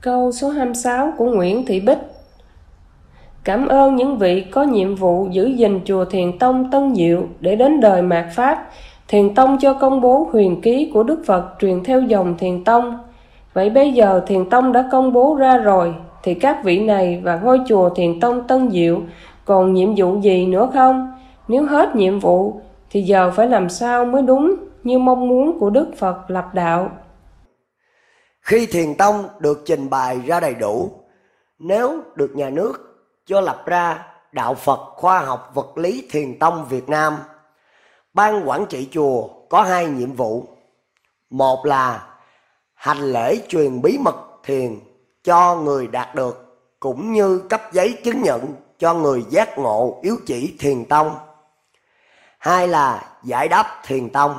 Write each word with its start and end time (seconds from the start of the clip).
Câu 0.00 0.32
số 0.32 0.48
26 0.48 1.12
của 1.16 1.24
Nguyễn 1.24 1.66
Thị 1.66 1.80
Bích 1.80 1.98
Cảm 3.44 3.68
ơn 3.68 3.96
những 3.96 4.18
vị 4.18 4.44
có 4.50 4.62
nhiệm 4.62 4.94
vụ 4.94 5.28
giữ 5.30 5.46
gìn 5.46 5.80
chùa 5.84 6.04
Thiền 6.04 6.38
Tông 6.38 6.70
Tân 6.70 6.94
Diệu 6.94 7.22
để 7.40 7.56
đến 7.56 7.80
đời 7.80 8.02
mạt 8.02 8.24
Pháp. 8.34 8.68
Thiền 9.08 9.34
Tông 9.34 9.58
cho 9.60 9.74
công 9.74 10.00
bố 10.00 10.28
huyền 10.32 10.60
ký 10.60 10.90
của 10.94 11.02
Đức 11.02 11.22
Phật 11.26 11.44
truyền 11.60 11.84
theo 11.84 12.00
dòng 12.00 12.38
Thiền 12.38 12.64
Tông. 12.64 12.98
Vậy 13.54 13.70
bây 13.70 13.92
giờ 13.92 14.22
Thiền 14.26 14.50
Tông 14.50 14.72
đã 14.72 14.88
công 14.92 15.12
bố 15.12 15.34
ra 15.34 15.56
rồi, 15.56 15.94
thì 16.22 16.34
các 16.34 16.64
vị 16.64 16.80
này 16.80 17.20
và 17.24 17.36
ngôi 17.36 17.60
chùa 17.68 17.90
Thiền 17.90 18.20
Tông 18.20 18.46
Tân 18.48 18.70
Diệu 18.70 19.00
còn 19.44 19.74
nhiệm 19.74 19.94
vụ 19.96 20.20
gì 20.20 20.46
nữa 20.46 20.70
không? 20.74 21.12
Nếu 21.48 21.64
hết 21.64 21.96
nhiệm 21.96 22.18
vụ, 22.18 22.60
thì 22.90 23.02
giờ 23.02 23.30
phải 23.30 23.46
làm 23.46 23.68
sao 23.68 24.04
mới 24.04 24.22
đúng 24.22 24.54
như 24.84 24.98
mong 24.98 25.28
muốn 25.28 25.58
của 25.58 25.70
Đức 25.70 25.88
Phật 25.96 26.30
lập 26.30 26.54
đạo. 26.54 26.90
Khi 28.48 28.66
Thiền 28.66 28.94
Tông 28.94 29.28
được 29.38 29.62
trình 29.66 29.90
bày 29.90 30.20
ra 30.26 30.40
đầy 30.40 30.54
đủ, 30.54 30.90
nếu 31.58 32.00
được 32.14 32.30
nhà 32.34 32.50
nước 32.50 33.04
cho 33.26 33.40
lập 33.40 33.62
ra 33.66 34.06
Đạo 34.32 34.54
Phật 34.54 34.80
Khoa 34.96 35.18
học 35.18 35.50
Vật 35.54 35.78
lý 35.78 36.08
Thiền 36.10 36.38
Tông 36.38 36.66
Việt 36.68 36.88
Nam, 36.88 37.16
Ban 38.14 38.48
quản 38.48 38.66
trị 38.66 38.88
chùa 38.92 39.28
có 39.48 39.62
hai 39.62 39.86
nhiệm 39.86 40.12
vụ. 40.12 40.46
Một 41.30 41.66
là 41.66 42.06
hành 42.74 43.12
lễ 43.12 43.38
truyền 43.48 43.82
bí 43.82 43.98
mật 43.98 44.16
thiền 44.44 44.78
cho 45.24 45.56
người 45.56 45.86
đạt 45.86 46.14
được, 46.14 46.60
cũng 46.80 47.12
như 47.12 47.38
cấp 47.38 47.62
giấy 47.72 47.98
chứng 48.04 48.22
nhận 48.22 48.54
cho 48.78 48.94
người 48.94 49.24
giác 49.30 49.58
ngộ 49.58 49.98
yếu 50.02 50.16
chỉ 50.26 50.56
thiền 50.58 50.84
tông. 50.84 51.16
Hai 52.38 52.68
là 52.68 53.18
giải 53.22 53.48
đáp 53.48 53.80
thiền 53.86 54.10
tông. 54.10 54.34